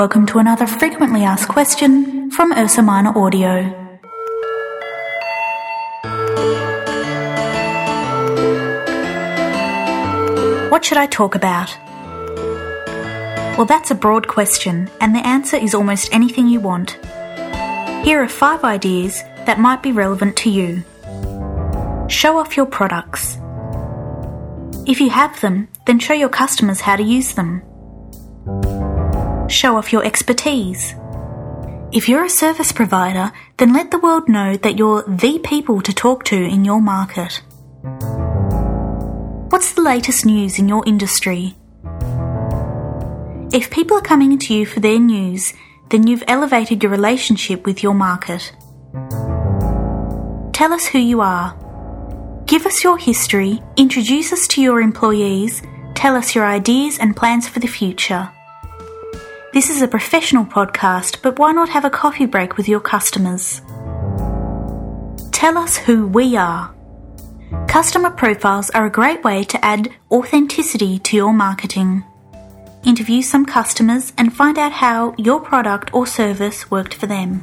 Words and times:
Welcome 0.00 0.24
to 0.28 0.38
another 0.38 0.66
frequently 0.66 1.24
asked 1.24 1.48
question 1.48 2.30
from 2.30 2.52
Ursa 2.52 2.80
Minor 2.80 3.12
Audio. 3.18 3.64
What 10.70 10.86
should 10.86 10.96
I 10.96 11.04
talk 11.04 11.34
about? 11.34 11.76
Well, 13.58 13.66
that's 13.66 13.90
a 13.90 13.94
broad 13.94 14.26
question, 14.26 14.88
and 15.02 15.14
the 15.14 15.26
answer 15.26 15.58
is 15.58 15.74
almost 15.74 16.08
anything 16.14 16.48
you 16.48 16.60
want. 16.60 16.92
Here 18.02 18.22
are 18.22 18.28
five 18.28 18.64
ideas 18.64 19.22
that 19.44 19.60
might 19.60 19.82
be 19.82 19.92
relevant 19.92 20.34
to 20.38 20.48
you. 20.48 20.82
Show 22.08 22.38
off 22.38 22.56
your 22.56 22.64
products. 22.64 23.36
If 24.86 24.98
you 24.98 25.10
have 25.10 25.38
them, 25.42 25.68
then 25.84 25.98
show 25.98 26.14
your 26.14 26.30
customers 26.30 26.80
how 26.80 26.96
to 26.96 27.02
use 27.02 27.34
them. 27.34 27.60
Show 29.50 29.76
off 29.76 29.92
your 29.92 30.04
expertise. 30.04 30.94
If 31.92 32.08
you're 32.08 32.24
a 32.24 32.30
service 32.30 32.70
provider, 32.70 33.32
then 33.56 33.72
let 33.72 33.90
the 33.90 33.98
world 33.98 34.28
know 34.28 34.56
that 34.58 34.78
you're 34.78 35.02
the 35.02 35.40
people 35.40 35.80
to 35.82 35.92
talk 35.92 36.22
to 36.26 36.36
in 36.36 36.64
your 36.64 36.80
market. 36.80 37.42
What's 39.50 39.72
the 39.72 39.82
latest 39.82 40.24
news 40.24 40.60
in 40.60 40.68
your 40.68 40.84
industry? 40.86 41.56
If 43.52 43.72
people 43.72 43.96
are 43.96 44.02
coming 44.02 44.38
to 44.38 44.54
you 44.54 44.66
for 44.66 44.78
their 44.78 45.00
news, 45.00 45.52
then 45.90 46.06
you've 46.06 46.22
elevated 46.28 46.84
your 46.84 46.92
relationship 46.92 47.66
with 47.66 47.82
your 47.82 47.94
market. 47.94 48.52
Tell 50.52 50.72
us 50.72 50.86
who 50.86 51.00
you 51.00 51.20
are. 51.20 51.56
Give 52.46 52.66
us 52.66 52.84
your 52.84 52.98
history, 52.98 53.60
introduce 53.76 54.32
us 54.32 54.46
to 54.48 54.62
your 54.62 54.80
employees, 54.80 55.60
tell 55.96 56.14
us 56.14 56.36
your 56.36 56.46
ideas 56.46 56.98
and 57.00 57.16
plans 57.16 57.48
for 57.48 57.58
the 57.58 57.66
future. 57.66 58.30
This 59.52 59.68
is 59.68 59.82
a 59.82 59.88
professional 59.88 60.44
podcast, 60.44 61.22
but 61.22 61.40
why 61.40 61.50
not 61.50 61.70
have 61.70 61.84
a 61.84 61.90
coffee 61.90 62.24
break 62.24 62.56
with 62.56 62.68
your 62.68 62.78
customers? 62.78 63.60
Tell 65.32 65.58
us 65.58 65.76
who 65.76 66.06
we 66.06 66.36
are. 66.36 66.72
Customer 67.66 68.10
profiles 68.10 68.70
are 68.70 68.86
a 68.86 68.90
great 68.90 69.24
way 69.24 69.42
to 69.42 69.64
add 69.64 69.92
authenticity 70.08 71.00
to 71.00 71.16
your 71.16 71.32
marketing. 71.32 72.04
Interview 72.84 73.22
some 73.22 73.44
customers 73.44 74.12
and 74.16 74.32
find 74.32 74.56
out 74.56 74.70
how 74.70 75.16
your 75.18 75.40
product 75.40 75.92
or 75.92 76.06
service 76.06 76.70
worked 76.70 76.94
for 76.94 77.08
them. 77.08 77.42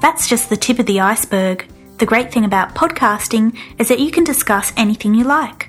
That's 0.00 0.28
just 0.28 0.50
the 0.50 0.56
tip 0.56 0.78
of 0.78 0.86
the 0.86 1.00
iceberg. 1.00 1.68
The 1.98 2.06
great 2.06 2.32
thing 2.32 2.44
about 2.44 2.76
podcasting 2.76 3.58
is 3.80 3.88
that 3.88 3.98
you 3.98 4.12
can 4.12 4.22
discuss 4.22 4.72
anything 4.76 5.16
you 5.16 5.24
like. 5.24 5.68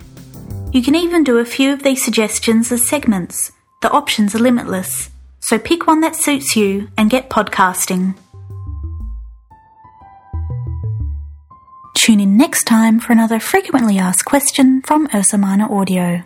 You 0.72 0.84
can 0.84 0.94
even 0.94 1.23
do 1.23 1.40
a 1.40 1.45
few 1.45 1.73
of 1.73 1.82
these 1.82 2.06
suggestions 2.06 2.72
as 2.72 2.88
segments. 2.88 3.52
The 3.81 3.92
options 3.92 4.33
are 4.33 4.39
limitless. 4.39 5.09
So 5.39 5.59
pick 5.59 5.86
one 5.86 6.02
that 6.02 6.16
suits 6.16 6.56
you 6.56 6.89
and 6.97 7.09
get 7.09 7.30
podcasting. 7.30 8.16
Tune 11.95 12.20
in 12.20 12.38
next 12.38 12.64
time 12.64 13.00
for 13.00 13.14
another 13.14 13.39
frequently 13.39 13.98
asked 14.00 14.25
question 14.25 14.81
from 14.81 15.08
Ursa 15.14 15.38
Minor 15.38 15.72
Audio. 15.72 16.23